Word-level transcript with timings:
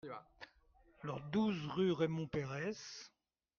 douze 1.31 1.63
rue 1.75 1.91
Raymond 1.91 2.25
Peyrès 2.25 3.11